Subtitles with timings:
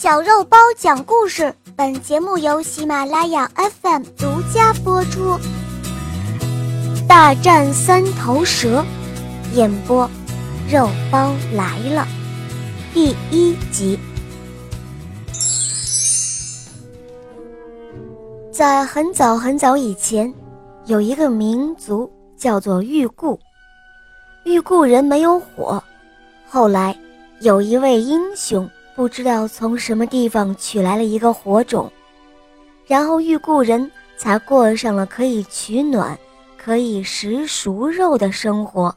[0.00, 3.46] 小肉包讲故事，本节目由喜马拉雅
[3.82, 5.38] FM 独家播出。
[7.06, 8.82] 大战三头蛇，
[9.52, 10.08] 演播，
[10.70, 12.08] 肉包来了，
[12.94, 13.98] 第一集。
[18.50, 20.32] 在很早很早以前，
[20.86, 23.38] 有一个民族叫做玉固。
[24.46, 25.84] 玉固人没有火，
[26.48, 26.98] 后来
[27.42, 28.66] 有一位英雄。
[28.96, 31.90] 不知道从什么地方取来了一个火种，
[32.86, 36.18] 然后玉故人才过上了可以取暖、
[36.58, 38.94] 可以食熟肉的生活。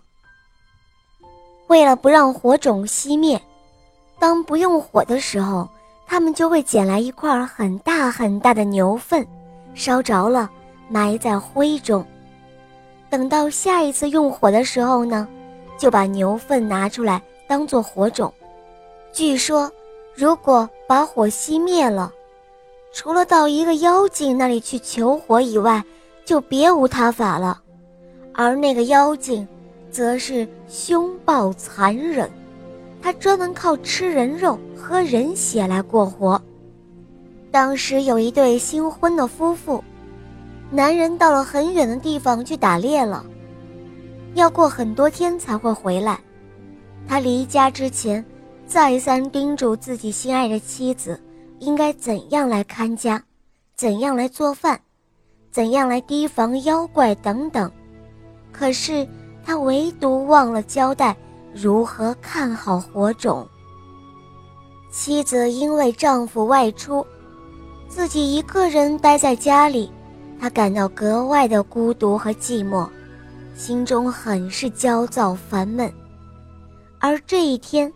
[1.68, 3.42] 为了不让火种熄灭，
[4.20, 5.70] 当不用火的时候，
[6.06, 9.26] 他们就会捡来一块很大很大的牛粪，
[9.74, 10.52] 烧着了，
[10.90, 12.06] 埋在灰中。
[13.10, 15.28] 等到下一次用火的时候呢，
[15.78, 18.34] 就把牛粪拿出来当做火种。
[19.14, 19.72] 据说。
[20.16, 22.14] 如果把火熄灭了，
[22.94, 25.84] 除了到一个妖精那里去求火以外，
[26.24, 27.60] 就别无他法了。
[28.32, 29.48] 而那个妖精，
[29.90, 32.30] 则是凶暴残忍，
[33.02, 36.40] 他专门靠吃人肉、喝人血来过活。
[37.52, 39.84] 当时有一对新婚的夫妇，
[40.70, 43.26] 男人到了很远的地方去打猎了，
[44.36, 46.20] 要过很多天才会回来。
[47.08, 48.24] 他离家之前。
[48.74, 51.22] 再三叮嘱自己心爱的妻子，
[51.60, 53.24] 应该怎样来看家，
[53.76, 54.82] 怎样来做饭，
[55.52, 57.72] 怎样来提防妖怪等等。
[58.52, 59.08] 可是
[59.46, 61.16] 他唯独忘了交代
[61.54, 63.48] 如何看好火种。
[64.92, 67.06] 妻子因为丈夫外出，
[67.88, 69.92] 自己一个人待在家里，
[70.40, 72.90] 她感到格外的孤独和寂寞，
[73.54, 75.94] 心中很是焦躁烦闷。
[76.98, 77.94] 而这一天。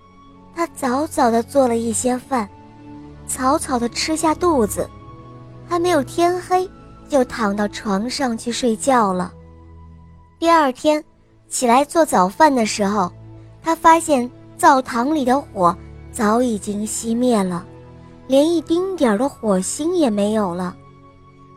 [0.58, 2.50] 他早早的做了一些饭，
[3.28, 4.90] 草草的吃下肚子，
[5.70, 6.68] 还没有天黑，
[7.08, 9.32] 就躺到床上去睡觉了。
[10.40, 11.04] 第二天
[11.48, 13.12] 起来做早饭的时候，
[13.62, 15.78] 他发现灶堂里的火
[16.12, 17.64] 早已经熄灭了，
[18.26, 20.76] 连一丁点儿的火星也没有了。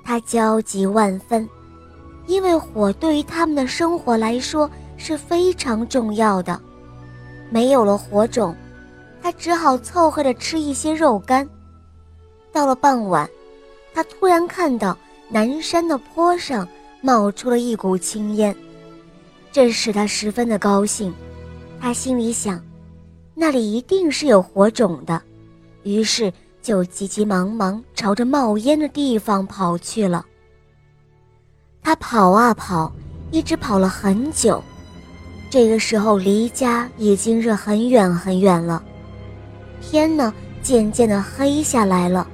[0.05, 1.49] 他焦急万分，
[2.27, 6.61] 因为火对于他们的生活来说是非常重要的，
[7.49, 8.55] 没有了火种。
[9.23, 11.49] 他只好凑合着吃一些肉干。
[12.53, 13.29] 到了傍晚，
[13.95, 14.97] 他突然看到
[15.29, 16.67] 南山的坡上
[17.01, 18.55] 冒出了一股青烟，
[19.53, 21.15] 这使他十分的高兴。
[21.81, 22.63] 他心里想，
[23.35, 25.23] 那里一定是有火种的，
[25.83, 30.27] 于是就急急忙忙朝着冒烟的地方跑去了。
[31.83, 32.93] 他跑啊跑，
[33.31, 34.63] 一直跑了很久。
[35.49, 38.83] 这个时候离家已经是很远很远了。
[39.81, 40.33] 天呢，
[40.63, 42.27] 渐渐的黑下来了，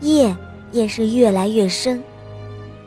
[0.00, 0.36] 夜
[0.72, 2.02] 也是越来越深，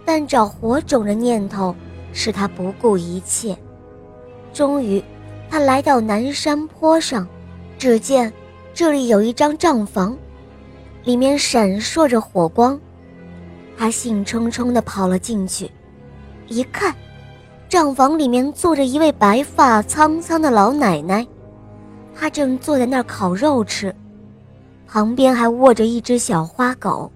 [0.06, 1.76] 但找火种的念头
[2.14, 3.58] 使他不顾一切。
[4.54, 5.04] 终于，
[5.50, 7.28] 他来到南山坡上，
[7.78, 8.32] 只见
[8.74, 10.16] 这里有一张帐房，
[11.04, 12.80] 里面闪烁着火光。
[13.76, 15.70] 他兴冲冲地跑了进去，
[16.48, 16.94] 一看，
[17.68, 21.26] 帐房里面坐着一位白发苍苍的老奶奶。
[22.16, 23.94] 他正坐在那儿烤肉吃，
[24.88, 27.12] 旁边还卧着一只小花狗。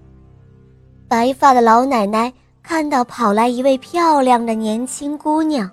[1.06, 2.32] 白发的老奶奶
[2.62, 5.70] 看到跑来一位漂亮的年轻姑娘，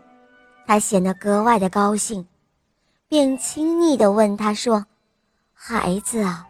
[0.66, 2.26] 她显得格外的高兴，
[3.10, 4.86] 便亲昵地问她说
[5.54, 6.48] ：“孩子啊，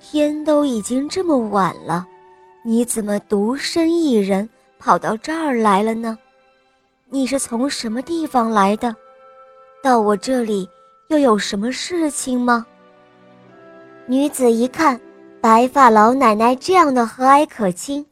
[0.00, 2.06] 天都已经这么晚了，
[2.64, 6.16] 你怎么独身一人跑到这儿来了呢？
[7.10, 8.94] 你是从什么地方来的？
[9.82, 10.68] 到我这里。”
[11.12, 12.64] 又有什么事情吗？
[14.06, 14.98] 女子一看
[15.42, 18.06] 白发老奶奶这样的和蔼可亲，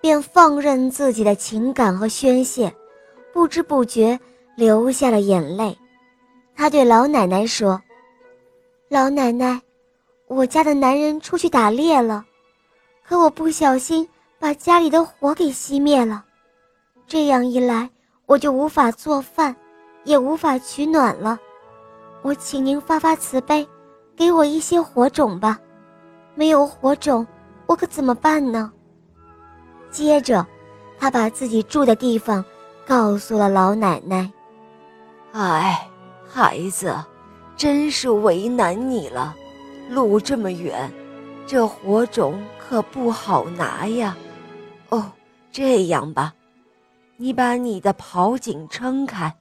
[0.00, 2.74] 便放任自己的情感和宣泄，
[3.34, 4.18] 不知不觉
[4.56, 5.76] 流下了眼泪。
[6.56, 7.78] 她对老奶奶说
[8.88, 9.60] ：“老奶奶，
[10.26, 12.24] 我家的男人出去打猎了，
[13.06, 14.08] 可我不小心
[14.38, 16.24] 把家里的火给熄灭了，
[17.06, 17.90] 这样一来，
[18.24, 19.54] 我就无法做饭，
[20.04, 21.38] 也无法取暖了。”
[22.22, 23.66] 我请您发发慈悲，
[24.16, 25.58] 给我一些火种吧。
[26.34, 27.26] 没有火种，
[27.66, 28.72] 我可怎么办呢？
[29.90, 30.46] 接着，
[30.98, 32.44] 他把自己住的地方
[32.86, 34.32] 告诉了老奶奶。
[35.32, 35.88] 哎，
[36.28, 36.96] 孩子，
[37.56, 39.34] 真是为难你了。
[39.90, 40.90] 路这么远，
[41.46, 44.16] 这火种可不好拿呀。
[44.90, 45.10] 哦，
[45.50, 46.32] 这样吧，
[47.16, 49.34] 你把你的袍颈撑开。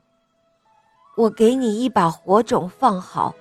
[1.15, 3.33] 我给你一把火种放好，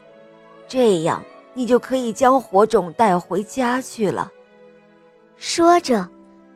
[0.66, 1.22] 这样
[1.54, 4.30] 你就可以将火种带回家去了。
[5.36, 6.08] 说着，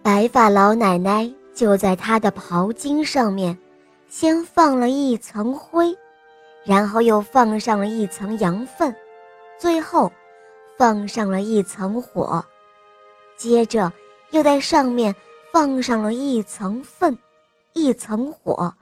[0.02, 3.56] 白发老奶奶就在她的袍襟上面，
[4.08, 5.96] 先放了一层灰，
[6.64, 8.94] 然后又放上了一层羊粪，
[9.58, 10.10] 最后
[10.76, 12.44] 放上了一层火，
[13.36, 13.90] 接着
[14.32, 15.14] 又在上面
[15.52, 17.16] 放上了一层粪，
[17.72, 18.74] 一层火，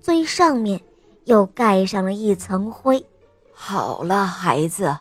[0.00, 0.80] 最上面
[1.28, 3.04] 又盖上了一层灰。
[3.52, 4.96] 好了，孩子，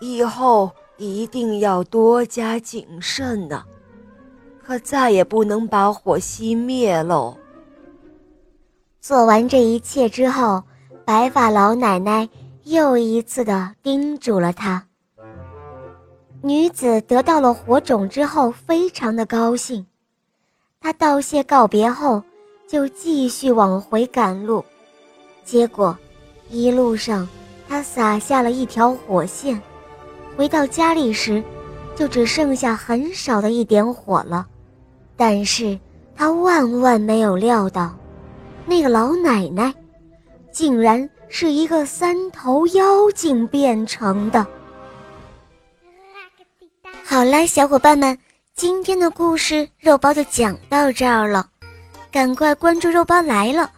[0.00, 3.64] 以后一定要多加谨慎呢，
[4.64, 7.36] 可再也不能把火熄灭喽。
[9.00, 10.62] 做完这一切之后，
[11.04, 12.28] 白发老奶奶
[12.62, 14.86] 又一次的叮嘱了她。
[16.40, 19.84] 女子得到了火种之后，非常的高兴。
[20.80, 22.22] 她道谢告别后，
[22.68, 24.64] 就继续往回赶路，
[25.44, 25.96] 结果
[26.50, 27.28] 一路上。
[27.68, 29.58] 他撒下了一条火线，
[30.36, 31.42] 回到家里时，
[31.96, 34.46] 就只剩下很少的一点火了。
[35.16, 35.78] 但是
[36.14, 37.96] 他万万没有料到，
[38.66, 39.72] 那个老奶奶，
[40.50, 44.46] 竟然是一个三头妖精变成的。
[47.02, 48.18] 好了，小伙伴们，
[48.54, 51.48] 今天的故事肉包就讲到这儿了，
[52.10, 53.70] 赶快关注肉包来了，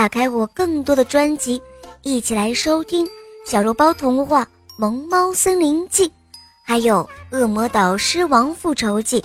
[0.00, 1.60] 打开我更多的专辑，
[2.00, 3.06] 一起来收听。
[3.44, 4.44] 小肉包童话
[4.78, 6.08] 《萌猫森林记》，
[6.64, 7.06] 还有
[7.38, 9.20] 《恶魔岛狮王复仇记》，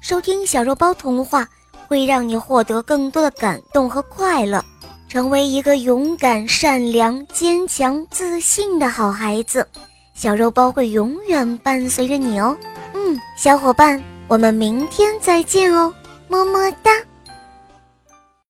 [0.00, 1.46] 收听小肉包童话
[1.86, 4.64] 会让你获得更多的感动和快乐，
[5.06, 9.68] 成为一个勇敢、善良、坚强、自信的好孩子。
[10.14, 12.56] 小肉包会永远伴随着你哦。
[12.94, 15.92] 嗯，小伙伴，我们明天再见哦，
[16.26, 16.90] 么么哒。